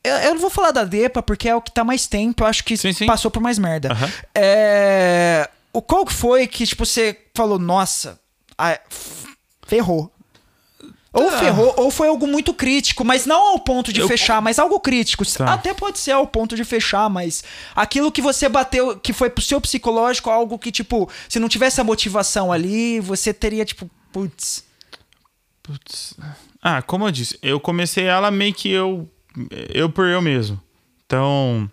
[0.03, 2.63] Eu, não vou falar da Depa porque é o que tá mais tempo, eu acho
[2.63, 3.07] que sim, sim.
[3.07, 3.89] passou por mais merda.
[3.89, 4.09] Uhum.
[4.35, 8.19] É, o qual foi que tipo você falou, nossa,
[8.57, 8.79] ah,
[9.65, 10.11] ferrou.
[11.15, 11.39] Ou tá.
[11.39, 14.07] ferrou, ou foi algo muito crítico, mas não ao ponto de eu...
[14.07, 15.25] fechar, mas algo crítico.
[15.25, 15.53] Tá.
[15.53, 17.41] Até pode ser ao ponto de fechar, mas
[17.73, 21.79] aquilo que você bateu, que foi pro seu psicológico, algo que, tipo, se não tivesse
[21.79, 24.65] a motivação ali, você teria, tipo, putz.
[25.63, 26.15] Putz.
[26.61, 29.09] Ah, como eu disse, eu comecei ela meio que eu.
[29.73, 30.61] Eu por eu mesmo.
[31.05, 31.69] Então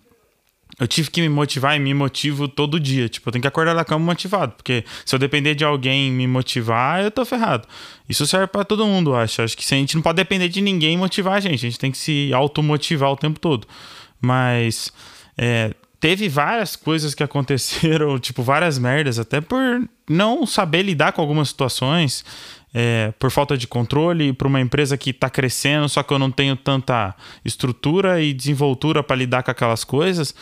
[0.79, 3.07] eu tive que me motivar e me motivo todo dia.
[3.07, 4.53] Tipo, eu tenho que acordar da cama motivado.
[4.53, 7.67] Porque se eu depender de alguém me motivar, eu tô ferrado.
[8.09, 9.41] Isso serve para todo mundo, eu acho.
[9.41, 11.65] Acho que a gente não pode depender de ninguém motivar a gente.
[11.65, 13.67] A gente tem que se automotivar o tempo todo.
[14.19, 14.91] Mas
[15.37, 19.59] é, teve várias coisas que aconteceram, tipo, várias merdas, até por
[20.09, 22.25] não saber lidar com algumas situações.
[22.73, 26.31] É, por falta de controle para uma empresa que está crescendo, só que eu não
[26.31, 30.33] tenho tanta estrutura e desenvoltura para lidar com aquelas coisas.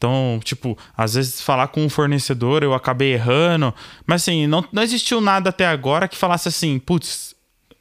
[0.00, 3.74] Então, tipo, às vezes falar com um fornecedor eu acabei errando.
[4.06, 7.34] Mas assim, não, não existiu nada até agora que falasse assim, putz,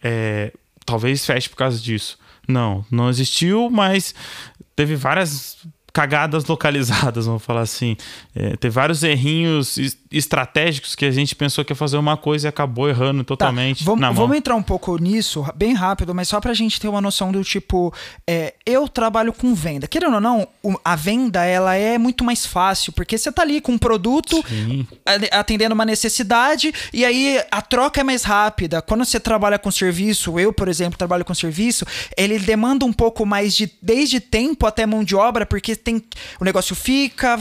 [0.03, 0.51] é,
[0.85, 2.17] talvez feche por causa disso.
[2.47, 4.13] Não, não existiu, mas
[4.75, 5.57] teve várias
[5.93, 7.95] cagadas localizadas, vamos falar assim.
[8.35, 9.77] É, teve vários errinhos
[10.11, 13.83] estratégicos que a gente pensou que ia fazer uma coisa e acabou errando totalmente.
[13.83, 17.01] Tá, vamos, vamos, entrar um pouco nisso, bem rápido, mas só pra gente ter uma
[17.01, 17.93] noção do tipo,
[18.27, 19.87] é, eu trabalho com venda.
[19.87, 20.47] Querendo ou não,
[20.83, 24.87] a venda ela é muito mais fácil, porque você tá ali com um produto Sim.
[25.31, 28.81] atendendo uma necessidade e aí a troca é mais rápida.
[28.81, 31.85] Quando você trabalha com serviço, eu, por exemplo, trabalho com serviço,
[32.17, 36.03] ele demanda um pouco mais de desde tempo até mão de obra, porque tem
[36.39, 37.39] o negócio fica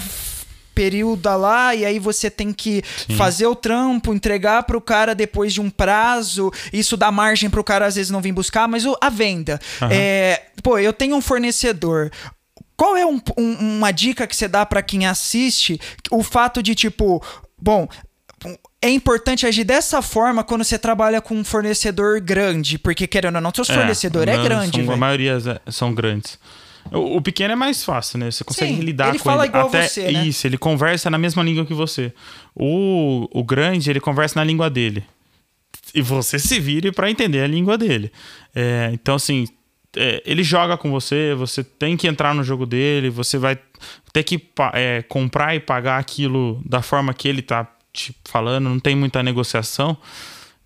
[0.78, 3.16] período lá e aí você tem que Sim.
[3.16, 6.52] fazer o trampo, entregar para o cara depois de um prazo.
[6.72, 9.58] Isso dá margem para o cara às vezes não vir buscar, mas o, a venda.
[9.82, 9.88] Uhum.
[9.90, 12.12] É, pô, eu tenho um fornecedor.
[12.76, 15.80] Qual é um, um, uma dica que você dá para quem assiste?
[16.12, 17.20] O fato de tipo,
[17.60, 17.88] bom,
[18.80, 23.40] é importante agir dessa forma quando você trabalha com um fornecedor grande, porque querendo ou
[23.40, 24.84] não, seu é, fornecedor é grande.
[24.84, 26.38] São, a maioria são grandes.
[26.92, 28.30] O, o, pequeno é mais fácil, né?
[28.30, 29.50] Você consegue Sim, lidar ele com fala ele.
[29.50, 30.26] Igual Até você, né?
[30.26, 32.12] isso, ele conversa na mesma língua que você.
[32.54, 35.04] O, o grande, ele conversa na língua dele.
[35.94, 38.12] E você se vire para entender a língua dele.
[38.54, 39.46] É, então, assim,
[39.96, 43.58] é, ele joga com você, você tem que entrar no jogo dele, você vai
[44.12, 44.40] ter que
[44.74, 49.22] é, comprar e pagar aquilo da forma que ele tá te falando, não tem muita
[49.22, 49.96] negociação.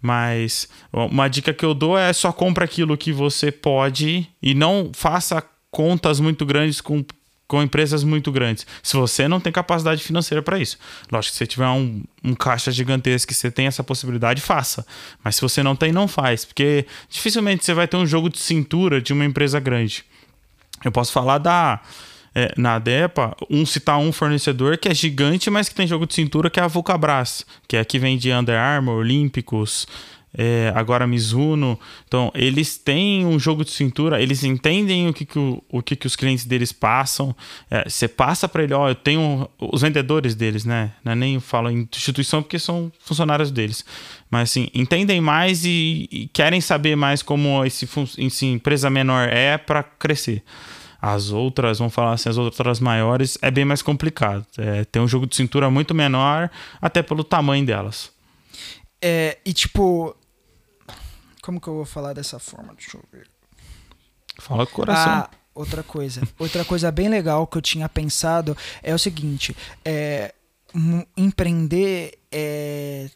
[0.00, 4.90] Mas uma dica que eu dou é só compra aquilo que você pode e não
[4.92, 5.40] faça
[5.72, 7.02] contas muito grandes com,
[7.48, 8.64] com empresas muito grandes.
[8.82, 10.78] Se você não tem capacidade financeira para isso.
[11.10, 14.86] Lógico que se você tiver um, um caixa gigantesco que você tem essa possibilidade, faça.
[15.24, 16.44] Mas se você não tem, não faz.
[16.44, 20.04] Porque dificilmente você vai ter um jogo de cintura de uma empresa grande.
[20.84, 21.80] Eu posso falar da
[22.34, 26.14] é, na DEPA, um citar um fornecedor que é gigante, mas que tem jogo de
[26.14, 29.86] cintura, que é a Vulcabras, que é a que vende Under Armour, Olímpicos,
[30.36, 31.78] é, agora Mizuno.
[32.06, 35.94] Então, eles têm um jogo de cintura, eles entendem o que, que, o, o que,
[35.94, 37.34] que os clientes deles passam.
[37.70, 40.92] É, você passa para ele, ó, eu tenho os vendedores deles, né?
[41.04, 43.84] É nem falo instituição porque são funcionários deles.
[44.30, 49.58] Mas assim, entendem mais e, e querem saber mais como esse, esse empresa menor é
[49.58, 50.42] para crescer.
[51.00, 54.46] As outras, vamos falar assim, as outras maiores é bem mais complicado.
[54.56, 56.48] É, tem um jogo de cintura muito menor,
[56.80, 58.12] até pelo tamanho delas.
[59.02, 60.16] É, e tipo.
[61.42, 62.72] Como que eu vou falar dessa forma?
[62.74, 63.28] Deixa eu ver.
[64.38, 65.12] Fala com o coração.
[65.12, 66.22] Ah, outra coisa.
[66.38, 70.32] outra coisa bem legal que eu tinha pensado é o seguinte: é,
[71.16, 73.10] empreender é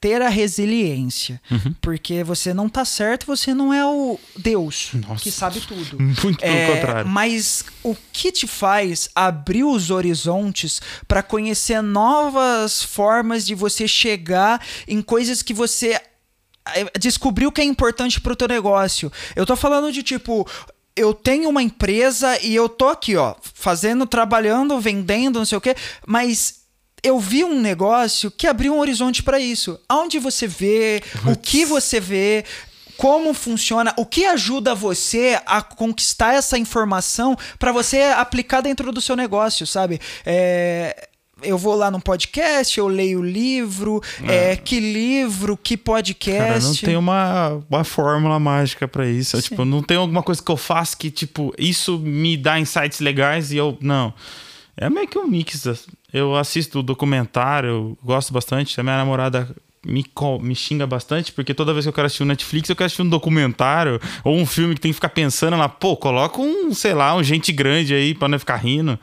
[0.00, 1.40] ter a resiliência.
[1.50, 1.74] Uhum.
[1.80, 5.22] Porque você não tá certo, você não é o Deus Nossa.
[5.22, 5.98] que sabe tudo.
[6.00, 7.10] Muito pelo é, contrário.
[7.10, 14.64] Mas o que te faz abrir os horizontes para conhecer novas formas de você chegar
[14.86, 16.00] em coisas que você
[16.98, 19.10] descobriu que é importante para o teu negócio.
[19.34, 20.46] Eu tô falando de tipo,
[20.94, 25.60] eu tenho uma empresa e eu tô aqui, ó, fazendo, trabalhando, vendendo, não sei o
[25.60, 25.74] quê,
[26.06, 26.62] mas
[27.02, 29.78] eu vi um negócio que abriu um horizonte para isso.
[29.88, 32.44] Aonde você vê, o que você vê,
[32.96, 39.00] como funciona, o que ajuda você a conquistar essa informação para você aplicar dentro do
[39.00, 40.00] seu negócio, sabe?
[40.24, 41.08] É,
[41.42, 44.52] eu vou lá no podcast, eu leio o livro, é.
[44.52, 46.38] É, que livro, que podcast.
[46.38, 49.36] Cara, não tem uma, uma fórmula mágica para isso.
[49.36, 53.00] É, tipo, não tem alguma coisa que eu faço que, tipo, isso me dá insights
[53.00, 53.76] legais e eu.
[53.80, 54.12] Não.
[54.76, 55.66] É meio que um mix.
[56.12, 58.78] Eu assisto documentário, gosto bastante.
[58.80, 60.04] A minha namorada me,
[60.40, 63.02] me xinga bastante, porque toda vez que eu quero assistir um Netflix, eu quero assistir
[63.02, 66.94] um documentário ou um filme que tem que ficar pensando lá, pô, coloca um, sei
[66.94, 68.98] lá, um gente grande aí pra não ficar rindo.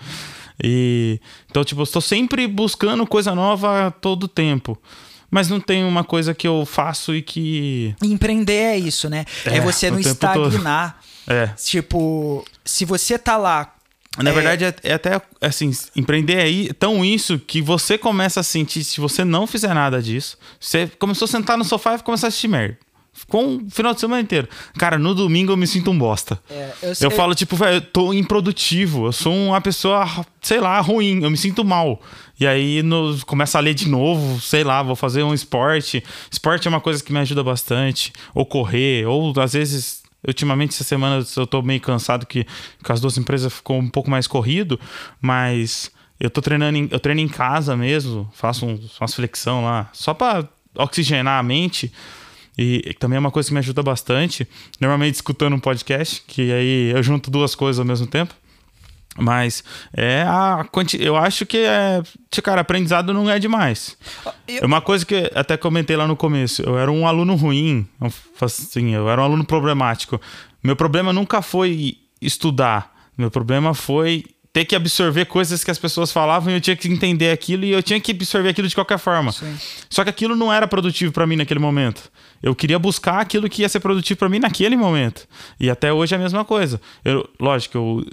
[0.64, 1.20] E
[1.50, 4.78] então, tipo, eu estou sempre buscando coisa nova todo tempo.
[5.32, 7.96] Mas não tem uma coisa que eu faço e que.
[8.02, 9.26] Empreender é isso, né?
[9.46, 11.00] É, é você não estagnar.
[11.32, 11.46] É.
[11.64, 13.76] Tipo, se você tá lá
[14.18, 14.34] na é...
[14.34, 19.00] verdade, é, é, até assim, empreender aí tão isso que você começa a sentir, se
[19.00, 22.48] você não fizer nada disso, você começou a sentar no sofá e começar a assistir
[22.48, 22.78] merda.
[23.20, 24.48] Ficou um final de semana inteiro.
[24.78, 26.40] Cara, no domingo eu me sinto um bosta.
[26.50, 29.08] É, eu, eu falo, tipo, velho, eu tô improdutivo.
[29.08, 30.08] Eu sou uma pessoa,
[30.42, 31.22] sei lá, ruim.
[31.22, 32.02] Eu me sinto mal.
[32.40, 36.04] E aí no, começa a ler de novo, sei lá, vou fazer um esporte.
[36.32, 38.14] Esporte é uma coisa que me ajuda bastante.
[38.34, 42.46] Ou correr, ou às vezes Ultimamente, essa semana eu tô meio cansado que
[42.84, 44.78] com as duas empresas ficou um pouco mais corrido,
[45.22, 49.90] mas eu tô treinando, em, eu treino em casa mesmo, faço um, umas flexão lá,
[49.94, 51.92] só para oxigenar a mente.
[52.62, 54.46] E também é uma coisa que me ajuda bastante.
[54.82, 58.36] Normalmente escutando um podcast, que aí eu junto duas coisas ao mesmo tempo.
[59.18, 59.64] Mas
[59.96, 60.66] é a
[61.00, 62.02] eu acho que é,
[62.44, 63.98] cara, aprendizado não é demais.
[64.46, 64.66] Eu...
[64.66, 67.88] Uma coisa que até comentei lá no começo, eu era um aluno ruim,
[68.42, 70.20] assim, eu era um aluno problemático.
[70.62, 76.12] Meu problema nunca foi estudar, meu problema foi ter que absorver coisas que as pessoas
[76.12, 78.98] falavam e eu tinha que entender aquilo e eu tinha que absorver aquilo de qualquer
[78.98, 79.32] forma.
[79.32, 79.58] Sim.
[79.90, 82.12] Só que aquilo não era produtivo para mim naquele momento.
[82.42, 85.28] Eu queria buscar aquilo que ia ser produtivo para mim naquele momento.
[85.60, 86.80] E até hoje é a mesma coisa.
[87.04, 88.06] Eu, lógico, eu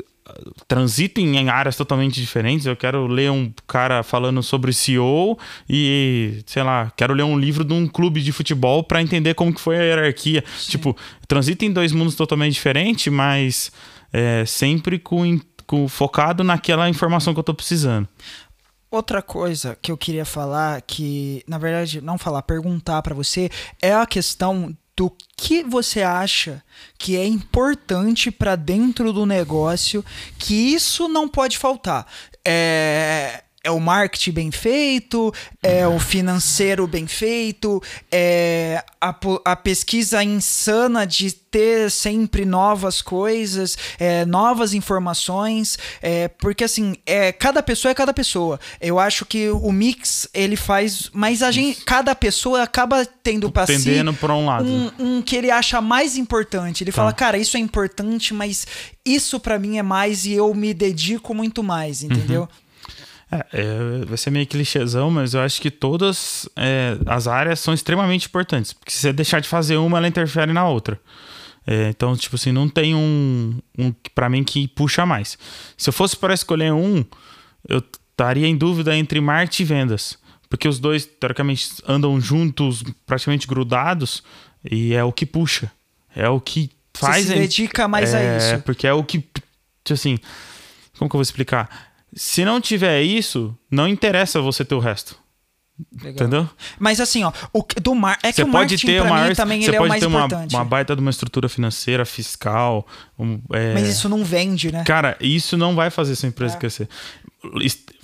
[0.66, 2.66] transito em áreas totalmente diferentes.
[2.66, 7.64] Eu quero ler um cara falando sobre CEO e, sei lá, quero ler um livro
[7.64, 10.42] de um clube de futebol para entender como que foi a hierarquia.
[10.58, 10.72] Sim.
[10.72, 10.96] Tipo,
[11.28, 13.70] transito em dois mundos totalmente diferentes, mas
[14.12, 18.08] é, sempre com, com, focado naquela informação que eu tô precisando.
[18.90, 23.50] Outra coisa que eu queria falar, que na verdade não falar, perguntar para você,
[23.82, 26.62] é a questão do que você acha
[26.96, 30.04] que é importante para dentro do negócio,
[30.38, 32.06] que isso não pode faltar.
[32.46, 40.22] É, é o marketing bem feito, é o financeiro bem feito, é a, a pesquisa
[40.22, 47.90] insana de ter sempre novas coisas, é, novas informações, é, porque assim, é, cada pessoa
[47.90, 48.60] é cada pessoa.
[48.80, 53.66] Eu acho que o mix ele faz, mas a gente, cada pessoa acaba tendo para
[53.66, 53.90] si
[54.30, 56.84] um lado, um, um, que ele acha mais importante.
[56.84, 56.96] Ele tá.
[56.96, 58.64] fala, cara, isso é importante, mas
[59.04, 62.42] isso para mim é mais e eu me dedico muito mais, entendeu?
[62.42, 62.65] Uhum.
[63.30, 67.74] É, é, vai ser meio clichêzão, mas eu acho que todas é, as áreas são
[67.74, 68.72] extremamente importantes.
[68.72, 71.00] Porque se você deixar de fazer uma, ela interfere na outra.
[71.66, 75.36] É, então, tipo assim, não tem um, um para mim que puxa mais.
[75.76, 77.04] Se eu fosse para escolher um,
[77.68, 80.18] eu estaria em dúvida entre marketing e vendas.
[80.48, 84.22] Porque os dois, teoricamente, andam juntos, praticamente grudados,
[84.70, 85.72] e é o que puxa.
[86.14, 87.26] É o que faz.
[87.26, 88.62] Você se dedica mais a é, isso.
[88.62, 89.18] Porque é o que.
[89.18, 90.18] Tipo assim.
[90.96, 91.95] Como que eu vou explicar?
[92.16, 95.16] Se não tiver isso, não interessa você ter o resto.
[95.94, 96.12] Legal.
[96.12, 96.50] Entendeu?
[96.78, 99.76] Mas assim, ó, o do mar é que o marketing ter uma, mim também ele
[99.76, 100.54] é o mais ter importante.
[100.54, 102.86] Uma, uma baita de uma estrutura financeira, fiscal.
[103.18, 103.74] Um, é...
[103.74, 104.82] Mas isso não vende, né?
[104.84, 106.58] Cara, isso não vai fazer sua empresa é.
[106.58, 106.88] crescer.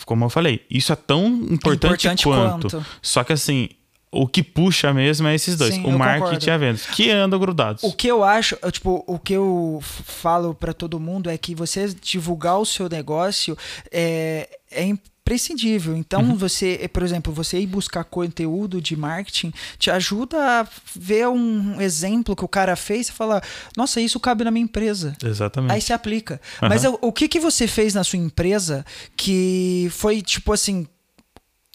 [0.05, 2.69] Como eu falei, isso é tão importante, importante quanto.
[2.69, 2.87] quanto.
[3.01, 3.71] Só que assim,
[4.13, 7.41] o que puxa mesmo é esses dois, Sim, o marketing e a venda, que andam
[7.41, 7.83] grudados.
[7.83, 11.89] O que eu acho, tipo, o que eu falo para todo mundo é que você
[11.89, 13.57] divulgar o seu negócio
[13.91, 15.97] é, é imprescindível.
[15.97, 16.37] Então, uhum.
[16.37, 22.37] você, por exemplo, você ir buscar conteúdo de marketing te ajuda a ver um exemplo
[22.37, 23.43] que o cara fez e falar:
[23.75, 25.17] nossa, isso cabe na minha empresa.
[25.25, 25.73] Exatamente.
[25.73, 26.39] Aí se aplica.
[26.61, 26.69] Uhum.
[26.69, 28.85] Mas o, o que, que você fez na sua empresa
[29.17, 30.87] que foi, tipo assim,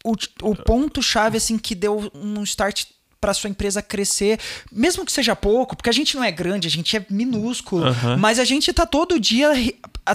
[0.08, 2.86] o, o ponto-chave assim que deu um start
[3.20, 4.40] para sua empresa crescer,
[4.72, 8.18] mesmo que seja pouco, porque a gente não é grande, a gente é minúsculo, uhum.
[8.18, 9.52] mas a gente tá todo dia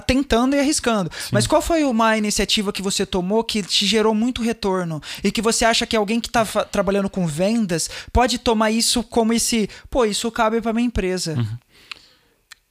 [0.07, 1.11] tentando e arriscando.
[1.13, 1.29] Sim.
[1.33, 5.41] Mas qual foi uma iniciativa que você tomou que te gerou muito retorno e que
[5.41, 10.05] você acha que alguém que tá trabalhando com vendas pode tomar isso como esse, pô,
[10.05, 11.33] isso cabe para minha empresa?
[11.33, 11.57] Uhum.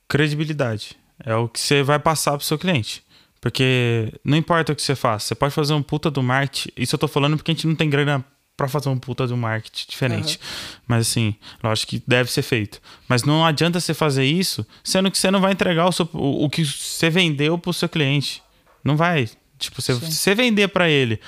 [0.09, 3.05] Credibilidade é o que você vai passar pro seu cliente.
[3.42, 6.70] Porque não importa o que você faça, você pode fazer um puta do marketing.
[6.76, 8.24] Isso eu tô falando porque a gente não tem grana
[8.57, 10.37] para fazer um puta do marketing diferente.
[10.37, 10.78] Uhum.
[10.87, 12.81] Mas assim, lógico que deve ser feito.
[13.09, 16.44] Mas não adianta você fazer isso, sendo que você não vai entregar o, seu, o,
[16.44, 18.40] o que você vendeu pro seu cliente.
[18.85, 19.28] Não vai.
[19.59, 21.18] Tipo, você, se você vender para ele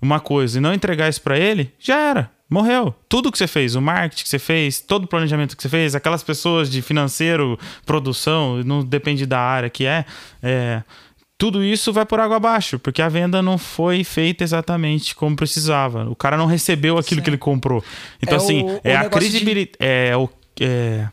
[0.00, 2.30] uma coisa e não entregar isso para ele, já era.
[2.48, 2.94] Morreu.
[3.08, 5.96] Tudo que você fez, o marketing que você fez, todo o planejamento que você fez,
[5.96, 10.04] aquelas pessoas de financeiro, produção, não depende da área que é,
[10.40, 10.84] é
[11.36, 16.08] tudo isso vai por água abaixo, porque a venda não foi feita exatamente como precisava.
[16.08, 17.24] O cara não recebeu aquilo Sim.
[17.24, 17.84] que ele comprou.
[18.22, 19.76] Então, é assim, o, é o a credibilidade.
[19.78, 19.86] De...
[19.86, 20.28] É, o,
[20.60, 21.08] é,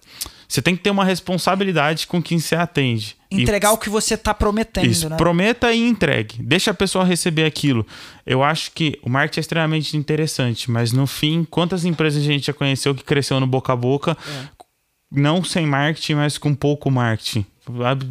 [0.48, 3.16] você tem que ter uma responsabilidade com quem você atende.
[3.32, 5.16] Entregar e, o que você está prometendo, isso, né?
[5.16, 6.36] Prometa e entregue.
[6.44, 7.88] Deixa a pessoa receber aquilo.
[8.26, 12.48] Eu acho que o marketing é extremamente interessante, mas no fim, quantas empresas a gente
[12.48, 14.62] já conheceu que cresceu no boca a boca, é.
[15.12, 17.46] Não sem marketing, mas com pouco marketing?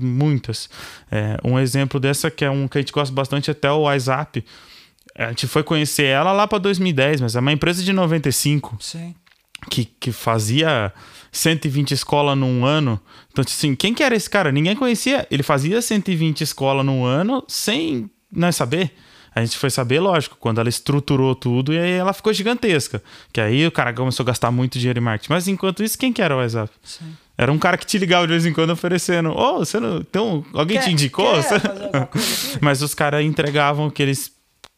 [0.00, 0.70] muitas.
[1.10, 4.44] É, um exemplo dessa que é um que a gente gosta bastante até o WhatsApp.
[5.14, 8.76] A gente foi conhecer ela lá para 2010, mas é uma empresa de 95.
[8.80, 9.14] Sim.
[9.68, 10.92] Que, que fazia
[11.32, 13.00] 120 escolas num ano.
[13.30, 14.52] Então, assim, quem que era esse cara?
[14.52, 15.26] Ninguém conhecia.
[15.30, 18.92] Ele fazia 120 escolas num ano sem nós saber.
[19.34, 23.02] A gente foi saber, lógico, quando ela estruturou tudo e aí ela ficou gigantesca.
[23.32, 25.32] Que aí o cara começou a gastar muito dinheiro em marketing.
[25.32, 26.72] Mas enquanto isso, quem que era o WhatsApp?
[26.82, 27.16] Sim.
[27.38, 29.30] Era um cara que te ligava de vez em quando oferecendo.
[29.30, 29.98] Ô, oh, você não.
[29.98, 31.32] Então, alguém quer, te indicou?
[32.60, 34.30] Mas os caras entregavam o que eles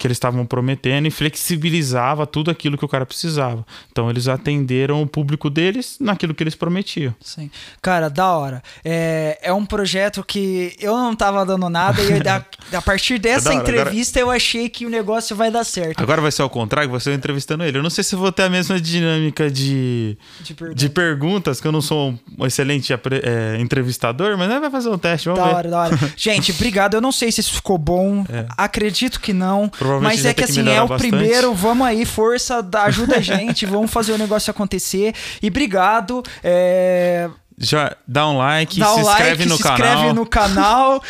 [0.03, 3.65] que eles estavam prometendo e flexibilizava tudo aquilo que o cara precisava.
[3.93, 7.15] Então eles atenderam o público deles naquilo que eles prometiam.
[7.21, 7.49] Sim.
[7.81, 8.65] Cara, da hora.
[8.85, 12.45] É, é um projeto que eu não tava dando nada e a,
[12.77, 14.33] a partir dessa entrevista agora...
[14.33, 16.03] eu achei que o negócio vai dar certo.
[16.03, 17.79] Agora vai ser ao contrário, você entrevistando ele.
[17.79, 20.79] Eu não sei se vou ter a mesma dinâmica de, de, pergunta.
[20.81, 25.29] de perguntas, que eu não sou um excelente é, entrevistador, mas vai fazer um teste,
[25.29, 25.55] vamos da ver.
[25.55, 25.99] hora, da hora.
[26.17, 26.95] Gente, obrigado.
[26.95, 28.25] Eu não sei se isso ficou bom.
[28.29, 28.47] É.
[28.57, 29.71] Acredito que não.
[30.01, 31.11] Mas é que assim, é o bastante.
[31.11, 35.15] primeiro, vamos aí, força, ajuda a gente, vamos fazer o negócio acontecer.
[35.43, 36.23] E obrigado.
[36.43, 37.29] É...
[37.59, 39.77] Já dá um like, dá um se like, inscreve no se canal.
[39.77, 41.03] Se inscreve no canal.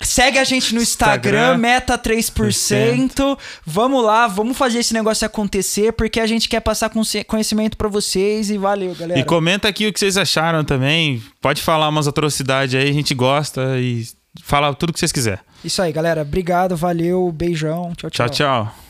[0.00, 3.38] segue a gente no Instagram, Instagram meta 3%.
[3.64, 6.90] Vamos lá, vamos fazer esse negócio acontecer, porque a gente quer passar
[7.26, 9.18] conhecimento para vocês e valeu, galera.
[9.18, 11.22] E comenta aqui o que vocês acharam também.
[11.40, 14.06] Pode falar umas atrocidades aí, a gente gosta e
[14.42, 15.40] fala tudo que vocês quiserem.
[15.64, 16.22] Isso aí, galera.
[16.22, 17.92] Obrigado, valeu, beijão.
[17.96, 18.28] Tchau, tchau.
[18.28, 18.85] Tchau, tchau.